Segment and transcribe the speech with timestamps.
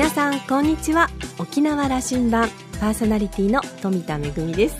[0.00, 1.10] 皆さんこんにちは。
[1.38, 2.48] 沖縄羅針盤
[2.80, 4.76] パーソナリティの富田恵です。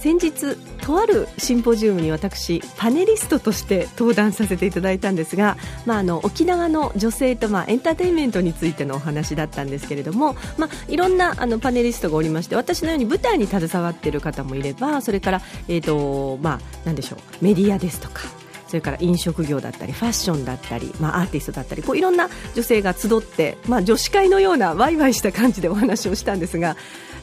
[0.00, 18.22] 先日とあるシンポジウムに私パネリストとして登壇させていただいたんですが、まあ、あの沖縄の女性と、まあ、エンターテインメントについてのお話だったんですけれども、まあ、いろんなあのパネリストがおりまして私のように舞台に携わっている方もいればそれから、えーとまあ、なんでしょうメディアですとか
[18.68, 26.76] それから飲食業だったりファッションだったり、まあ、アーティストだったりこういろんな女性が集って、まあ、女子会のようなワイワイした感じでお話をしたんですが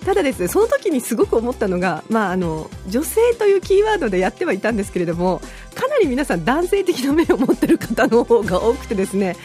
[0.06, 5.40] ただですねその時にすごく思ったのが、まあ、あの女性というキーワードでやってはいたんですけれども
[5.76, 9.36] かなり皆さん男性的な目を持っている方の方が多くてですね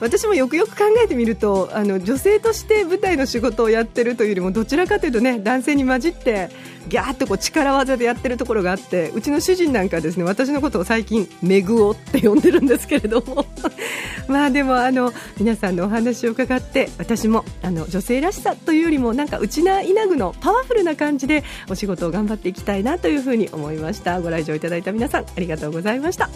[0.00, 6.50] 私もよくよく考えてみるとあの女性として舞台の仕事をやってるというよりもどちらかというとね男性に混じって
[6.88, 13.46] ギャーッとこう力技でやってるところがあってうちの主人なんかですね私のことを最近メグオって呼んでるんですけれども。
[14.28, 24.20] まあでもあの皆さんのお話を伺って私もあの女性らしさというよりもなんか内な稲具のパワフルな感じでお仕事を頑張っていきたいなというふうに思いました。
[24.20, 26.28] ご来場いただいた皆さんありがとうございました。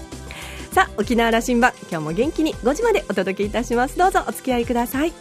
[0.72, 3.98] さあ沖縄羅針盤今日も元気に5時までお届けいたします。
[3.98, 5.12] どうぞお付き合いください。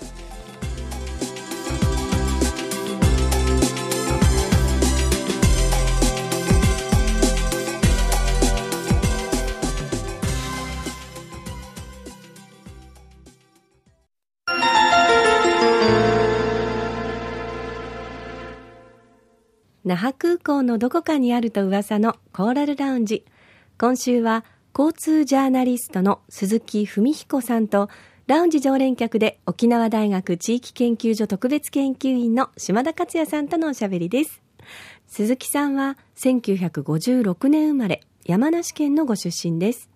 [19.84, 23.26] 那覇空港のどこかにあると噂のコーラルラウンジ。
[23.80, 24.46] 今週は
[24.78, 27.90] 交通ジャーナリストの鈴木文彦さんと
[28.28, 34.42] ラウンジ常連客で沖縄大学地域研究所特別研究員の島田克也さんとのおしゃべりです。
[35.08, 39.90] 鈴木さんは1956年生まれ山梨県のご出身です。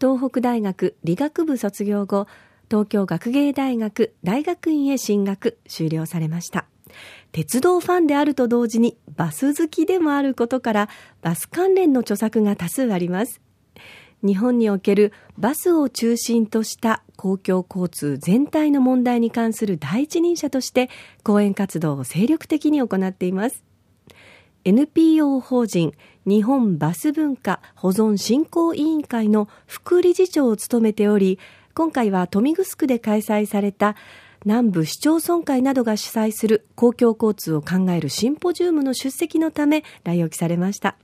[0.00, 2.26] 東北大学理学部卒業後
[2.70, 6.64] 東京学芸大学大学院へ進学修了されました。
[7.32, 10.88] 鉄道ファンであると同時にバス好きでもあることから
[11.20, 13.42] バス関連の著作が多数あります。
[14.24, 20.90] 日本におけるバスを中心とした公共交通全体の問題に関する第一人者として
[21.22, 23.64] 講演活動を精力的に行っています。
[24.64, 25.94] NPO 法人
[26.26, 31.38] 日本バス文化保存振興委員会の副理事長を務めており
[31.74, 33.96] 今回は豊見城で開催された
[34.44, 40.96] 南部市町村会などが主催する公共交通を考えるシンポジウムの出席のため来沖されました。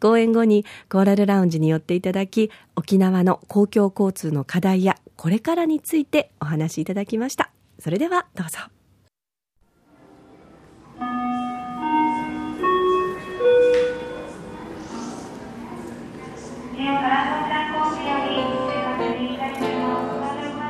[0.00, 7.50] 講演後にコーラルラウンジに寄っていただき沖縄の公共交通の課題やこれからについてお話しいただきました。
[7.78, 8.58] それではどうぞ。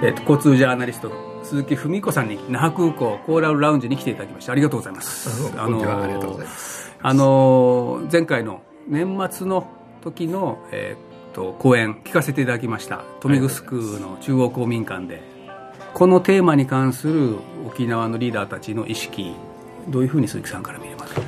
[0.03, 1.13] えっと、交通ジャーナリスト
[1.45, 5.53] 鈴木文子さんに那覇空港コーラルラウンジに来ていただきましてありがとうございます。
[5.59, 6.97] あのありがとうございます。
[7.03, 9.67] あの前回の年末の
[10.03, 13.03] 時の、えー、っと講演聞かせていただきました。
[13.23, 15.23] 豊見城の中央公民館で。
[15.95, 17.37] このテーマに関する
[17.67, 19.35] 沖縄のリーダーたちの意識
[19.89, 21.15] どういうふうに鈴木さんから見れます？
[21.15, 21.21] か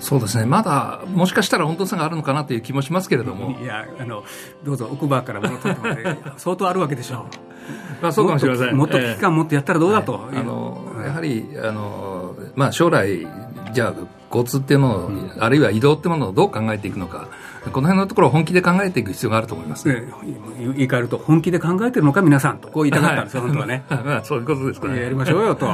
[0.00, 0.44] そうですね。
[0.44, 3.58] まだもしかしたら本当さがあるのかなという気もしますけれども。
[3.58, 4.22] いやあの
[4.62, 7.24] どうぞ奥歯から物取ってもら相当あるわけでしょう。
[8.02, 8.76] まあそうかもしれません。
[8.76, 13.26] もっと危機感持ってやったらどうだと、えーはい、あのやはりあの、まあ、将来
[13.72, 13.94] じゃあ
[14.34, 17.28] 交通っていうのを、うん、あるいは移動っていうものをどう考えていくのか
[17.72, 20.06] この辺のところを本気で考えていく必要があると思います、ね、
[20.58, 22.68] 言い換えると本気で考えてるのか皆さんと。
[22.68, 25.02] こう言いたかったんですよ、はい、本当はね、 まあ、そういうことですかね。
[25.02, 25.72] やりましょうよと。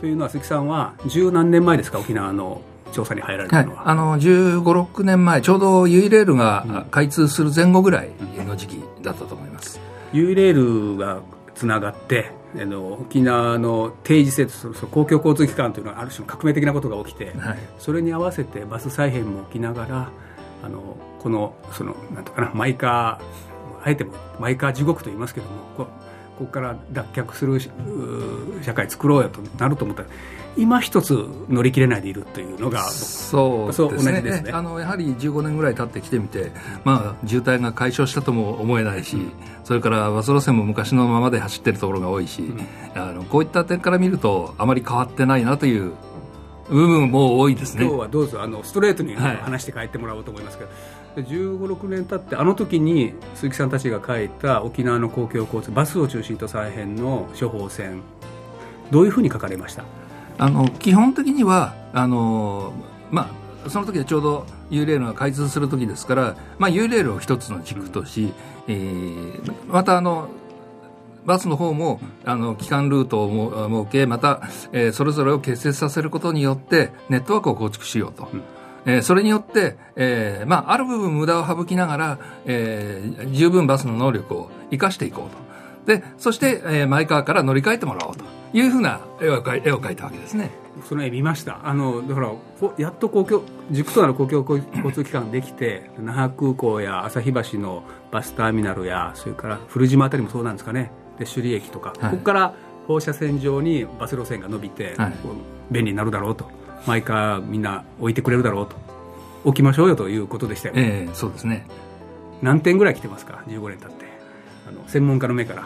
[0.00, 8.10] というのは鈴木さんは十何年前ですか沖縄の調査に入られたのは、はい、あの15、6年前ちょうどユイレールが開通する前後ぐらい
[8.46, 9.78] の時期だったと思います、
[10.12, 11.20] ユイレールが
[11.54, 14.52] つながってあの沖縄の定時制度
[14.88, 20.10] 公共交通機関というのはある種の革命的なことが起きて、はい、それに合わせてバス再編も起きながら
[20.62, 25.86] あのこのそのなんとかなマイカーあえてもマイカー地獄と言いますけども
[26.40, 27.60] ここから脱却する
[28.62, 30.04] 社会作ろうよとなると思った。
[30.04, 30.08] ら
[30.56, 34.44] 今一つ乗り切れないでいるというのがそうですね。
[34.50, 36.50] あのやはり15年ぐらい経ってきてみて、
[36.82, 39.32] まあ、渋滞が解消したとも思えないし、うん、
[39.64, 45.92] それからバス路線も昔のままで走ってるところが多いし、うん、あのこういった点から見るとあまり変わってないなという
[46.70, 47.84] 部分も多いですね。
[47.84, 50.78] 今日はどうぞあのストレートに話して帰ってもらおうと思いますけど、はい、
[51.16, 58.02] 1 5 6年経ってあの時に鈴木さんたちが書いた沖縄の公共交通バスを中心と再編の処方箋
[58.90, 59.84] どういうふうに書かれました？
[60.38, 62.72] あの基本的にはあの、
[63.10, 63.30] ま
[63.66, 68.32] あ、その時はちょうど U レールが開通する時ですから、まあ、U レールを一つの軸とし、
[68.68, 70.28] えー、またあの
[71.26, 74.40] バスの方もあの基幹ルートを設けまた、
[74.72, 78.28] えー、それぞれを結成させることによってネットワークを構築しようと。
[78.32, 78.42] うん
[78.86, 85.50] えー、それによって、えーまあ、ある部分無駄を省きながら、えー、十分バスの能力を生かしていこうと。
[85.86, 90.50] で、そして、えー、前川から乗り換えてもらおうというふうな絵を描い絵を描いたわけですね。
[90.88, 91.60] その絵見ました。
[91.64, 92.32] あの、だから、
[92.78, 100.90] やっと公共、軸となる公共交通機関ができて、那覇空港や旭橋のバスターミナルや、それから古島あたりもそうなんですかね。
[101.18, 102.54] で、首里駅とか、はい、ここから
[102.86, 105.12] 放射線上にバス路線が伸びて、はい、
[105.70, 106.50] 便利になるだろうと。
[106.86, 108.76] 毎回みんな置いてくれるだろうと。
[109.44, 110.74] 置きましょうよということでしたよ。
[110.74, 111.66] ね、えー、そうですね。
[112.42, 114.04] 何点ぐらい来てますか？15年経って。
[114.68, 115.64] あの専門家の目から。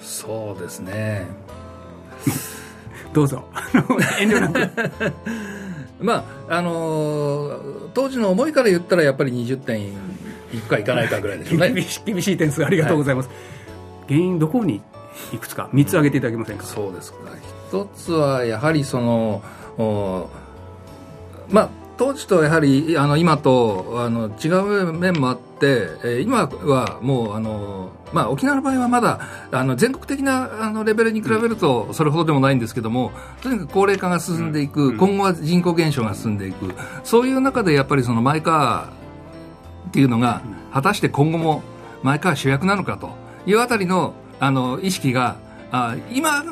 [0.00, 1.26] そうですね。
[3.12, 3.44] どうぞ。
[4.20, 5.12] 遠慮なく。
[6.00, 9.88] まああのー、当時の思いから言ったらやっぱり20点
[10.52, 11.72] いくかいかないかぐらいでしょうね。
[12.04, 13.34] 厳しい点数ありがとうございます、は
[14.08, 14.82] い、原因どこに
[15.32, 17.18] いくつか3つ挙げていただけませんか、そうですか。
[17.68, 19.42] 一つはやはりその
[19.78, 24.48] まあ当時とやはりあの今とあの違
[24.88, 29.20] う面もあって、えー、今はもうあの、まあ、沖縄の場合はまだ
[29.52, 36.74] あの全国的なあのレベルに比べるとそれほどでもないんですけども、とにかく高齢化が進んでいく、うん、今後は人口減少が進んでいく。
[37.04, 40.42] そういう中でやっぱりそのマイカーっていうのが
[40.72, 41.62] 果たして今後も
[42.02, 43.10] マイカー主役なのかと
[43.46, 45.36] いうあたりのあの意識が
[45.70, 46.42] あ今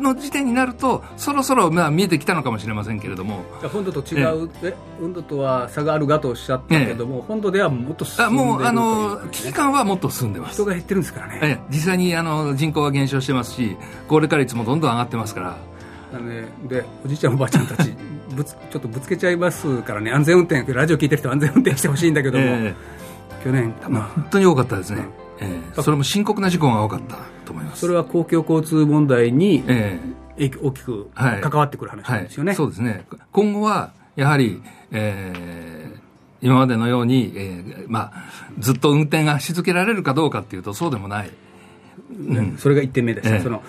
[0.00, 3.44] の時点になるとそろそろまあ見えてきたのかもしれませんけれども。
[3.72, 10.54] 本土と違う、え本土とは差があるがとおっしゃったけども、本土ではもっと進んでるあもうあの危機感はもっと進んでます。
[10.54, 13.76] 人が減ってるんですからね、実際にあの人口は減少してますし
[14.08, 15.56] 高齢化率もどんどん上がってますから。
[16.12, 17.92] あの、ね、でおじいちゃんおばあちゃんたち
[18.34, 20.12] ぶつちょっとぶつけちゃいますからね。
[20.12, 27.80] 安全運転ラジオ聞いてる人安全運転してほしいんだけども、えー、去年、まあ、本当に多かったですね、うんえー、それも深刻な事故が多かったと思います。
[27.80, 32.54] それは公共交通問題に、えー、大きく関わってくる話なんですよね、はい。
[32.54, 33.06] はい、そうですね。
[33.32, 38.24] 今後はやはり、えー、今までのように、えーまあ、
[38.58, 41.30] ずっと運転がし続けられるかどうかっていうとそうでもない、
[42.12, 43.62] うん、それが1点目です、えー、その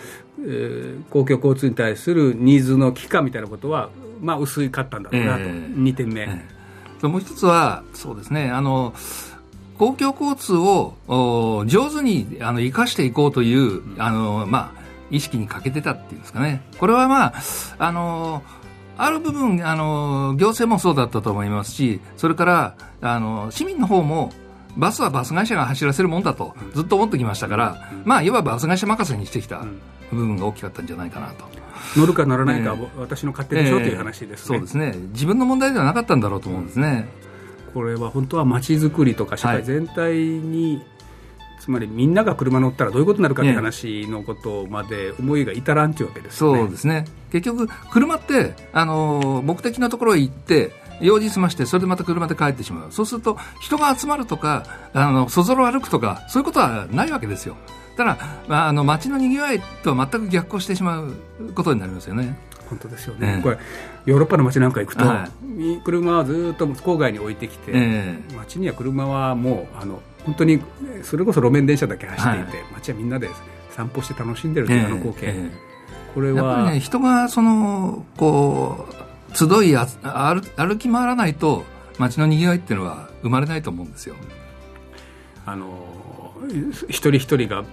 [0.48, 3.90] えー、公共交通に対するニーズの危機感みたいなことは、
[4.22, 8.50] まあ、薄いかったんだろうなと、えー、2点目、えー、もう一つはそうですね。
[8.52, 8.94] あの
[9.78, 10.96] 公共交通を
[11.68, 14.82] 上手にあの生かしていこうという、あのまあ、
[15.12, 16.62] 意識に欠けてたっていうんですかね。
[16.78, 17.34] これはまあ、
[17.78, 18.44] あの
[18.98, 24.32] ある部分、あの行政もそうだったと思いますし、それからあの市民の方も
[24.78, 29.66] バスはバス会社が走らせるもんだとずっと思ってきましたから、まあ、いわばバス会社任せにしてきた
[30.12, 31.46] 部分が大きかったんじゃないかなと。
[31.98, 34.58] 乗るか乗らないか、えー、私の勝手でしょ、えー、という話ですね。
[34.58, 34.96] そうですね。
[35.12, 37.08] 自分の問題ではなかったんだろうと思うんですね。
[37.76, 40.86] これは本当は街づくりとか社会全体に、はい、
[41.60, 46.38] つまりみんなが車乗ったらどういうことになるかって話のことまで思いが至らんというわけですね。
[46.58, 57.58] そうですね結局車ってあの目的のところへ行って用事済ましてそれでまた車で帰ってしまうそうすると人が集まるとかあのそぞろ歩くとかそういうことはないわけですよ
[57.98, 58.18] ただ、
[58.48, 61.14] まあ、あの街のにぎわいとは全く逆行してしまう
[61.54, 62.38] ことになりますよね。
[62.70, 63.58] 本当ですよね、えー、これ
[64.06, 65.28] ヨーロッパの街なんか行くと、は
[65.58, 70.62] い、車はずっと郊外に置いてきて、えー、街には車はもうあの本当に
[71.04, 73.30] それこそ路面電車だけ走っていて、はい、街はみんなで
[73.72, 78.88] 散歩して楽しんでるというあの光景、えー、これはやっぱりね人がそのこ
[79.32, 81.66] う集いあ歩歩き回らないと
[82.00, 84.16] 街のにぎわいっていうのは生まれないと思うんですよ。
[85.46, 86.34] あの
[86.90, 87.64] 一人一人が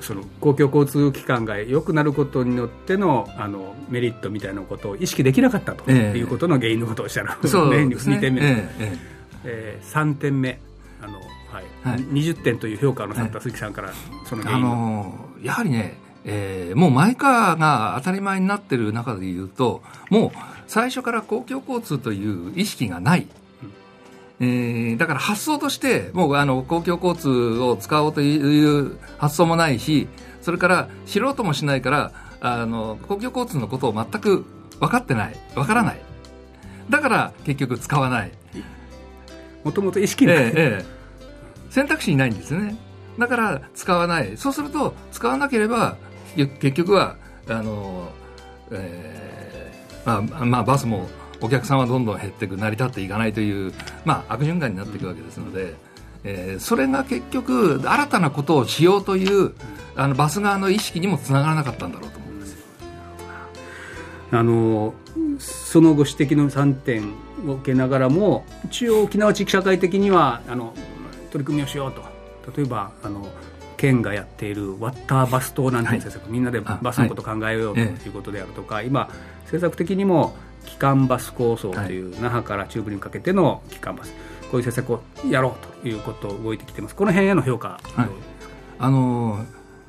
[0.00, 8.98] その公共交通機関が良くなることによってのあのメリットみたいなことを意識できなかったということの原因のことをおっしゃる、えー、そうですね、2点目、えー
[9.44, 10.60] えー、3点目。
[11.00, 11.64] あの、はい。
[11.82, 13.92] はい、20点という評価のされた鈴木さんから
[14.26, 20.30] その原因、あのー、やはりね、えー、もうマイカーが当たり前になっている中でいうともう
[20.66, 23.26] 最初から公共交通という意識がない
[24.40, 30.06] えー、だから発想としてもうあの公共交通を使おうという発想もないし
[30.40, 34.44] それから知ろうともしないからあの公共交通のことを全く
[34.78, 35.36] 分かってない。
[35.54, 36.00] 分からない。
[36.88, 38.32] だから結局使わない。
[39.64, 42.76] もともと意識ない、えーえー、選択肢にないんですよね。
[43.18, 44.36] だから使わない。
[44.36, 45.96] そうすると使わなければ
[46.36, 47.16] 結局は
[47.48, 48.08] あの、
[48.70, 51.08] えーまあ、まあバスも
[51.40, 53.72] お客さんはどんどん減っていく成り立っていかないという、
[54.04, 55.74] まあ、悪循環になっていくわけですので、
[56.24, 59.54] えー、それが結局新たなことをしようという
[59.96, 62.58] あのバス側の意識にもつながらなかったんだろうと思うんですよ。
[64.32, 64.94] あの
[65.38, 67.14] そのご指摘の3点
[67.46, 70.74] を受けながらも一応沖縄地域社会的にはあの
[71.30, 72.02] 取り組みをしようと。
[72.56, 73.28] 例えばあの
[73.76, 79.08] 県がやっているワッターバス島なんていう政策、はい、みんなでバスのことを考えようということであるとか、はい、今、
[79.44, 80.34] 政策的にも
[80.68, 84.12] 基幹バス構想という、那覇から中部にかけての基幹バス、
[84.50, 88.08] こういう政策をやろうということを動いてきてます、この辺への評価、はい、
[88.78, 89.44] あの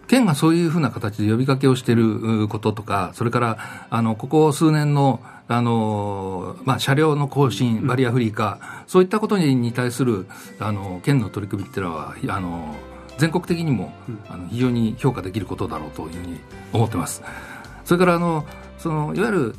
[0.08, 5.22] 県がそういうふうな形で呼びかけをしていることとか、それからあのここ数年の
[5.52, 10.28] あのまあ、車両の更新、バリアフリー化、うん、そういったことに対する
[10.60, 12.76] あの県の取り組みっていうのは、あの
[13.18, 16.40] 全国的にも、うん、あの非常に評価できることだろうというふうに
[16.72, 17.24] 思ってます。
[17.84, 18.46] それからあの
[18.80, 19.56] そのいわゆる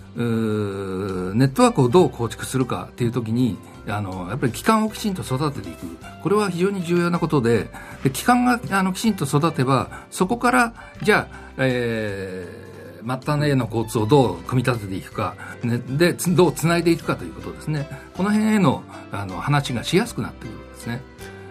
[1.35, 5.87] ネットワークをどう構築するかというときにあのやっぱり機関をきちんと育てていく。
[6.23, 7.71] これは非常に重要なことで
[8.03, 17.89] で機関があのきちんと育てばそこからじゃあ、えー、末端への交通をどう組み立てていくか、ね、でどうつないでいくかということですね。
[18.17, 21.03] この辺へのあの話がしやすくなってくるんですね。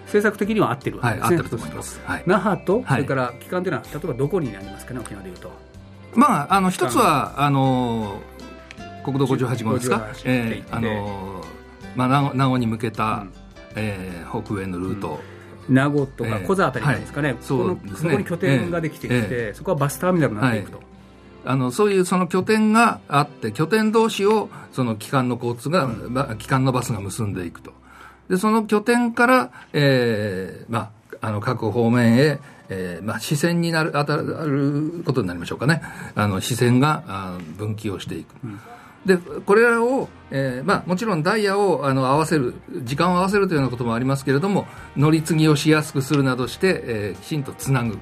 [0.05, 5.68] 政策的には合ってるわけですね、はい、合ってると思います、はい、那覇と、それから機関というのは、例えばどこになりますかね、沖縄でいうと。
[6.15, 8.21] まあ、あの一つはあの
[9.03, 11.43] 国道58号ですか、えーあの
[11.95, 13.31] まあ、名護に向けた、うん、
[13.75, 15.19] えー、北部へのルート、
[15.67, 17.91] うん、名護とか小座あたりなんですかね、えーはい、そね。
[17.95, 20.77] そこに拠点ができてきて、えー、そこはバスターミナルになっていくと。
[20.77, 20.85] はい。
[21.45, 25.89] あのそういうその拠点があって拠点同士をその機関の交通が、う
[26.33, 27.71] ん、機関のバスが結んでいくと。
[28.29, 32.39] でその拠点から、えーまあ、あの各方面へ
[32.69, 35.81] えーまあ、視線になる当たることになりましょうかね、
[36.15, 38.35] あの視線があ分岐をしていく。
[38.43, 38.59] うん。
[39.05, 44.65] でこれらを、えーまあ、もちろんダイヤをあの合わせる時間を合わせるというようなこともありますけれども
[44.97, 47.99] 乗り継ぎをしやすくするなどして、えー、きちんとつなぐ、うん、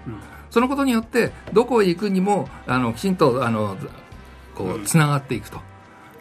[0.50, 3.77] そのことによってどこへ行くにもあのきちんとあの
[4.55, 5.57] こうつながっていくと、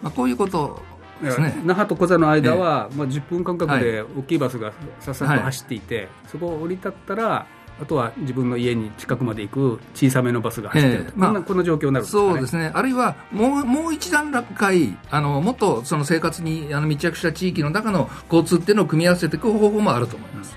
[0.02, 0.82] まあ、こういうこと
[1.22, 1.58] ですね。
[1.64, 7.46] 那覇と小座の間は、えー、まあ、10分間隔で大きいバスがさっさと走っていて、はい、そこを降り立ったら
[7.80, 20.56] あとは自分の家に近くまで行く小さめのバスが走ってる、えー、まあ、この状況になる、ね、そうですね、あるいはもうもう一段階あの、もっとその生活にあの密着した地域の中の交通っていうのを組み合わせていく方法もあると思います。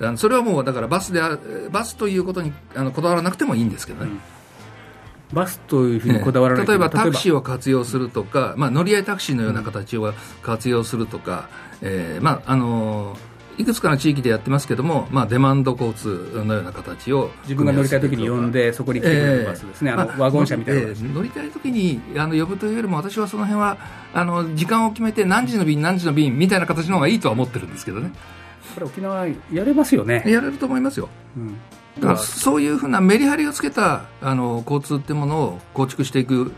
[0.00, 1.20] うん、それはもうだからバスで
[1.70, 4.10] バスということにあのこだわらなくてもいいんですけどね。
[4.10, 4.20] うん。
[5.32, 10.12] バスというふうにこだわらない、例えばタクシーを活用するとか、まあ、乗り合いタクシーのような形を
[10.42, 11.48] 活用するとか、
[11.82, 23.78] えーまああのーいくつかの地域でやってますけども、まあ、デマンド交通のような形を自分が乗りたい時に呼んでそこに来てくれるバスですね、えー、あのワゴン車みたいな、えー、乗りたい時にあの呼ぶというよりも私はその辺は
[24.14, 28.12] あの時間を決めて何時の便何時の便みたいな形の方がいいとは思ってるんですけどね。
[28.74, 30.22] これ沖縄やれますよね。
[30.26, 31.56] やれると思いますよ、うん。
[32.00, 36.52] だからそういうふうなメリハリをつけたあの交通ってものを構築していく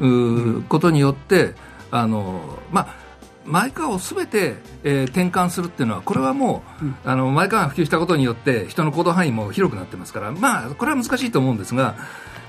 [0.00, 1.54] うことによって
[1.90, 3.03] あの、まあ、
[3.44, 11.94] マイカーをすべて、えー、転換するっていうのは、これはもう、うん、あのマイカーが普及したことによって、人の行動範囲も広くなってますから、まあ、これは難しいと思うんですが、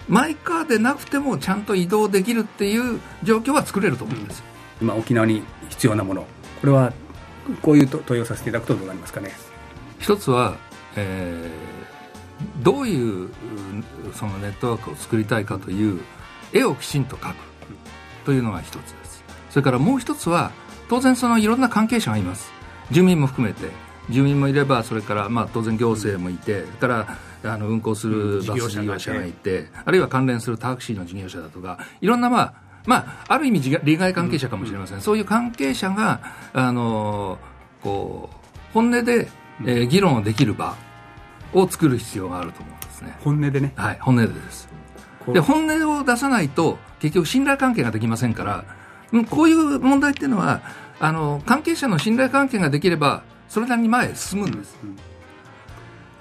[0.07, 4.43] マイカーでなくてもちゃんと移動できるっていう状況は作れると思うんです、
[4.81, 6.27] うん、今、沖縄に必要なもの、
[6.61, 6.93] これは
[7.61, 9.31] こういう問いをさせていただくとどうなりますかね？
[9.99, 10.57] 一つは、
[10.95, 13.29] えー、どういう
[14.13, 16.01] そのネットワークを作りたいかという
[16.53, 17.35] 絵をきちんと描く
[18.25, 19.23] というのが一つです。
[19.49, 20.51] それからもう一つは
[20.89, 22.51] 当然そのいろんな関係者がいます。
[22.91, 23.69] 住民も含めて。
[24.09, 27.17] 住民もいればそれからまあ当然行政もいて、それから
[27.53, 32.53] あの運行するバス事業者がいて、あるいは関連するタクシーの事業者だとかいろんなまあ
[32.85, 36.21] まあ、ある意味利害関係者かもしれません、そういう関係者が
[36.53, 37.39] あの
[37.81, 39.27] こう本音で、
[39.61, 40.75] えー、議論をできる場
[41.53, 43.17] を作る必要があると思うんですね。
[43.21, 43.73] 本音でね。
[43.75, 44.69] はい本音でです。
[45.33, 48.65] で本音を出さないと結局信頼関係ができませんから
[49.29, 50.61] こういう問題っていうのは
[50.99, 54.51] あの関係者の信頼関係ができればそれなりに前へ進むん。
[54.51, 54.97] です、うん、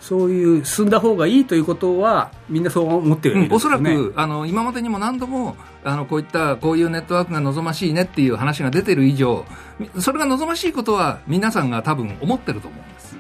[0.01, 0.91] そういう進ん。
[0.91, 2.65] だ方がいいということはみん。
[2.65, 9.45] なそう思ってる、ね、うん、おそらくあの今までにも何度もあのこういったこういうネットワークが望ましいねっていう話が出てる以上
[9.99, 11.71] それが望ましいことは皆さん。
[11.71, 12.95] が多分思ってると思うん。
[12.95, 13.17] です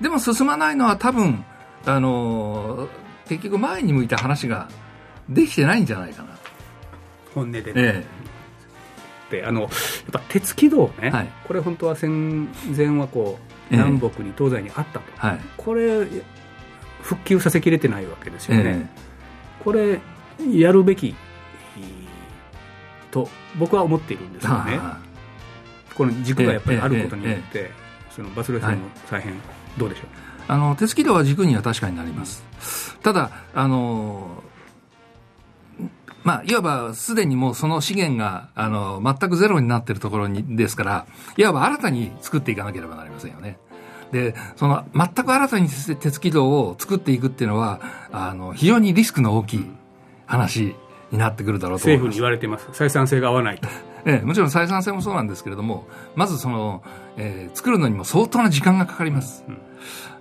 [0.00, 1.44] でも進まないのは多分
[1.84, 2.88] あの
[3.28, 4.68] 結局前に向いた話が
[5.28, 5.86] できてないん。
[5.86, 6.38] じゃないかな
[7.34, 8.17] 本音でね、ええ
[9.28, 9.70] ってあのやっ
[10.12, 13.38] ぱ鉄軌道ね、はい、これ本当は戦前はこ
[13.70, 16.06] う南北に東西にあったと、えーはい、これ
[17.02, 20.00] 復旧させきれてないわけですよね、えー、これ
[20.52, 21.14] やるべき
[23.10, 24.80] と僕は思っているんですよね、
[25.94, 27.70] この軸がやっぱりあることによって、
[28.10, 29.34] そのバス路線の再編、
[29.78, 30.06] どうでしょう？
[30.46, 32.44] あの鉄軌道は軸には確かになります、
[33.02, 34.42] ただあの
[36.24, 41.06] まあ、いわばすでにもうその資源が、あの、全くゼロになっているところに、ですから、
[41.36, 43.58] いわば新たに作っていかなければなりませんよね。
[44.12, 47.80] で、その全く新たに鉄軌道を作っていくっていうのは、
[48.12, 49.66] あの、非常にリスクの大きい
[50.26, 50.74] 話
[51.10, 52.06] になってくるだろうと思います。
[52.06, 52.66] 政府に言われています。
[52.72, 53.68] 採算性が合わないと。
[54.04, 56.82] ええ、もちろん採算性もそうなんですけれども、まずその、
[57.16, 59.44] えー、作るのにも相当な時間がかかります。
[59.46, 59.58] うん、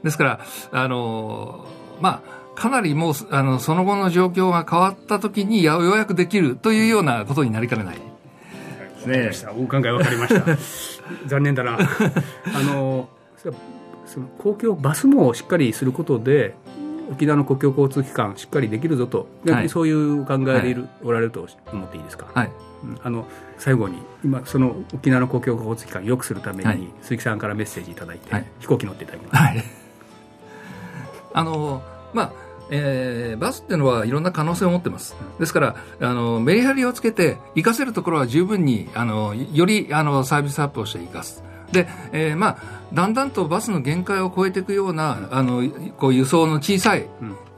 [0.04, 0.39] ですから、
[0.72, 7.97] あのー、まあ、かなりもう、あの、その後の状況が変わった時にようやくできるというようなことになりかねない。
[9.05, 10.57] ね、お考え分かりました。
[11.27, 11.77] 残念だな。
[11.77, 13.09] あの、
[14.07, 16.55] その公共バスもしっかりすることで、
[17.11, 22.25] 沖縄の公共交通機関しっかりできるぞと、はい、そういう考えでいる、はい、おられると思っていいですか？
[22.33, 22.51] はい。
[23.03, 23.25] あの
[23.57, 29.35] 最後に今その沖縄の公共交通機関を良くするために、はい、鈴木さんからメッセージいただいて、はい、飛行機乗っていただきます。
[29.35, 29.63] はい、
[31.33, 31.81] あの
[32.13, 35.15] まあえー、バスっていうのはいろんな可能性を持ってます。
[35.39, 41.43] ですから、あの、メリハリをつけて、活かせるところは十分に、あの、より、あの、サービスアップをして活かす。
[41.71, 42.57] で、えー、まあ、
[42.93, 45.63] だんだんとバスの限界を超えていくような、あの、
[45.97, 47.07] こう輸送の小さい、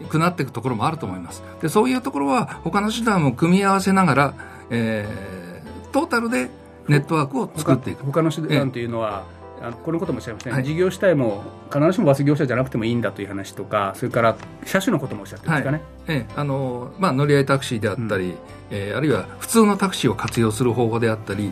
[0.09, 1.43] くなっていくところもあると思います。
[1.61, 4.33] で、そういうところは、他の手段も組み合わせながら、
[4.69, 6.49] えー、トータルで
[6.87, 8.03] ネットワークを作っていく。
[8.05, 9.23] 他の手段というのは、
[9.61, 16.33] あのこのこともおっしゃいません、はい、事業主体も必ずしもバス業者じゃなくてもいいんだという話とか、それから車種のこともおっしゃってますかね、はい、ええ。
[16.35, 18.35] あのまあ、乗り合いタクシーであったり、うん、
[18.71, 21.51] えー、あるいは普通のタクシーを活用する方法であったり、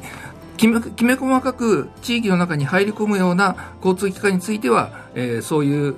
[0.58, 5.96] きめきめ細かく地域の中に入り込むような交通機関については、えー、そういう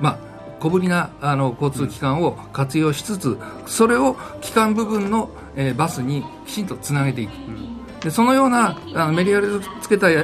[0.00, 0.18] まあ、
[0.60, 7.32] 小ぶりなあの交通機関を活用しつつ、それを機関部分の、えー、バスにきちんとつなげていく。
[7.32, 10.14] うんでそのようなあのメディアルつけたあネ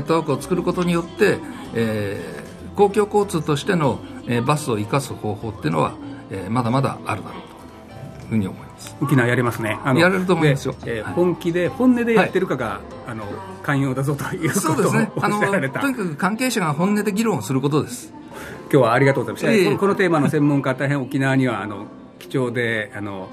[0.00, 1.38] ットワークを作ることによって、
[1.74, 5.94] えー、公共交通としての、えー、バスを生かす方法っていうのは、
[6.30, 7.42] えー、まだまだあるだろう
[8.20, 8.96] というふうに思います。
[9.00, 9.78] 沖縄やれますね。
[9.84, 13.24] やれると思いますよ、えー、はい、本気で本音でやってるかが、はい、あの
[13.62, 15.12] 寛容だぞということをそうですね。
[15.20, 18.12] あのとにかく関係者が本音で議論をすることです。
[18.72, 21.86] 今日はありがとうございました、えー、このテーマの専門家大変沖縄にはあの
[22.18, 23.28] 貴重であの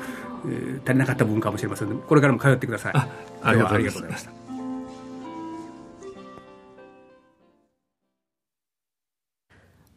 [0.85, 2.93] 足りなかった部分かもしれませんのでこれからも通ってください。
[3.43, 4.38] ありがとうございました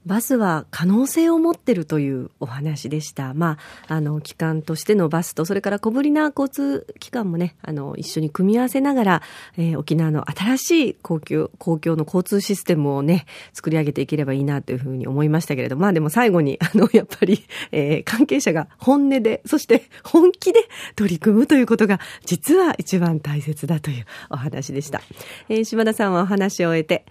[0.05, 3.35] バスは可能性を持ってるというお話でした。
[3.35, 9.23] まあ、あの、機関としてのバスと、それから小ぶりな交通機関もね、あの、一緒に組み合わせながら、
[9.57, 20.61] えー、沖縄の新しい公共、公共の交通システムをね、作り上げていければいいなというふうに思いましたけれど、まあでも最後に、 あの、やっぱり、えー、関係者が本音で、そして本気で
[20.97, 25.01] 取り組むということが、実は一番大切だというお話でした。
[25.49, 27.07] えー、島田さんはお話を終えて、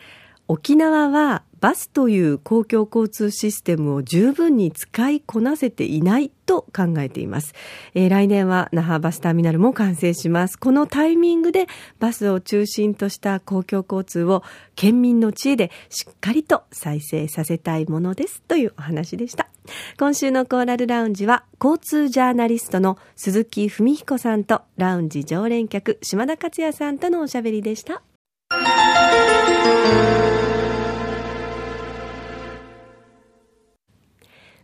[0.47, 7.54] 沖縄はバスという公共交通システムを十分に使いこなせていないと考えています、
[7.93, 10.58] えー、来年は那覇バスターミナルも完成します。
[10.58, 11.67] このタイミングで
[12.00, 14.43] バスを中心とした公共交通を
[14.76, 19.47] 県民の知恵でしっかりと再生させたいものですというお話でした。
[20.00, 28.02] 今週のコーラルラウンジは交通ジャーナリストの鈴木文彦さんとラウンジ常連客島田克也さんとのおしゃべりでした。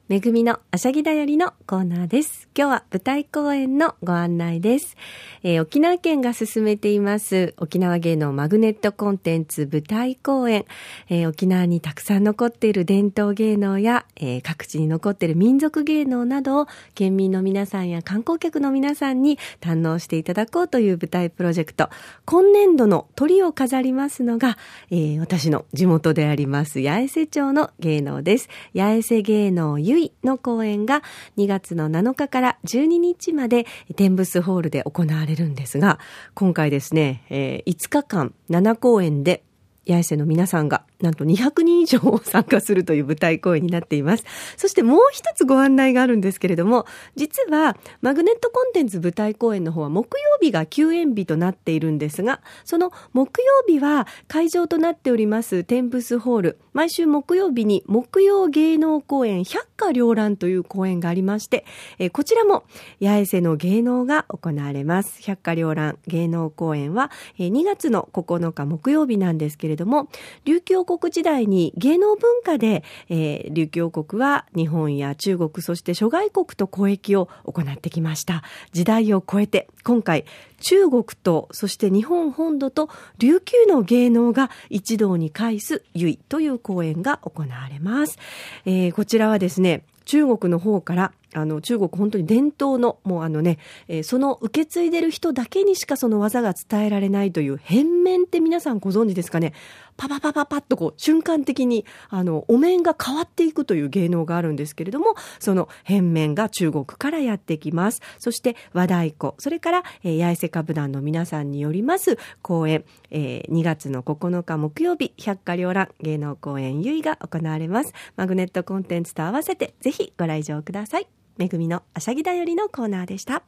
[0.08, 2.48] めぐみのあしゃぎだよりのコーナーです。
[2.58, 4.96] 今日は舞台公演のご案内です。
[5.44, 10.66] えー、沖縄県が進めています沖縄芸能マグネットコンテンツ舞台公演、
[11.10, 21.90] えー、沖縄にたくさん残っている伝統芸能や、えー、各地に残っている民族芸能などを県民の皆さんや観光客の皆さんに堪能していただこうという舞台プロジェクト。
[22.26, 24.58] 今年度の鳥を飾りますのが、
[24.90, 28.48] え、私の地元であります八重瀬町の芸能です。
[28.74, 31.02] 八重瀬芸能ゆいの公演が
[31.38, 36.00] 2月の7日から12日まで天ブスホールで行われるんですが、
[36.36, 39.44] 今回ですね、えー、5日間7公演で
[39.88, 44.24] 八重瀬の皆さんがなんと200人以上参加するという舞台公演になっています。
[44.56, 61.66] そしてもう一つご案内があるんですけれども、実はマグネットコンテンツ舞台公演の方は木曜日が休演日となっているんですが、その木曜日は会場となっておりますテンプスホール、毎週木曜日に木曜芸能公演百花繚乱という公演がありまして、
[62.00, 62.64] えこちらも
[63.02, 65.22] 八重瀬の芸能が行われます。
[65.22, 70.10] 百花繚乱芸能公演は2月の9日木曜日なんですけれども、
[70.46, 78.44] 琉球国時代に芸能文化で、えー、琉球王国は日本や中国、そして諸外国と交易を行ってきました。
[78.72, 80.26] 時代を超えて、今回、
[80.62, 88.18] 中国と、そして日本本土と琉球の芸能が一堂に会すゆいという公演が行われます。
[88.66, 99.54] えー、こちらはですね、中国の方からあの中国本当に伝統のもうあのね、えー、その受け継いでる人だけにしかその技が伝えられないという変面って皆さんご存知ですかね？
[99.98, 108.02] パパパパパッとこう瞬間的にあのお面が変わっていくという芸能があるんですけれどもその変面が中国からやってきます。
[108.20, 117.94] そして和太鼓それから、えー、八重瀬歌舞団の皆さんによります公演、えー、2月の9日木曜日百花繚乱芸能公演ゆいが行われます。
[118.16, 121.08] マグネットコンテンツと合わせてぜひご来場ください。
[121.38, 123.44] めぐみのあしゃぎだよりのコーナーでした。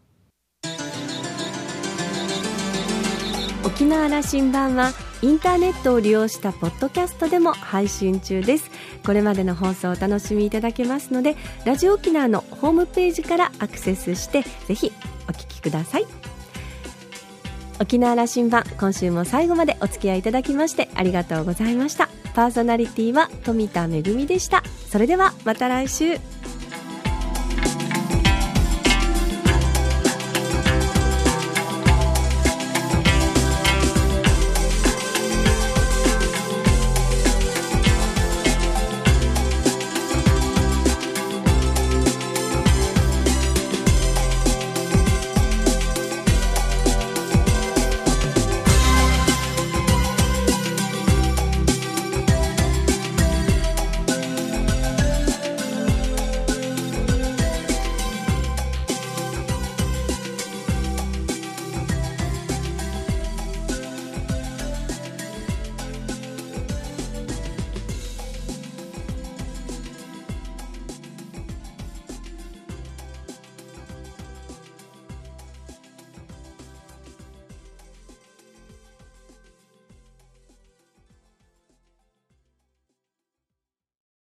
[3.65, 4.91] 沖縄羅針盤は
[5.21, 8.71] インターネットを利用したポッドキャストでも配信中です。
[9.05, 14.91] これまでの放送をお楽しみいただけますのでラジオ沖縄のホームページからアクセスしてぜひ
[15.27, 16.18] お聞きください。
[17.79, 22.09] 沖縄羅針盤今週も最後までお付き合いいただきましてありがとうございました。
[22.33, 24.63] パーソナリティは富田恵でした。
[24.89, 26.38] それではまた来週。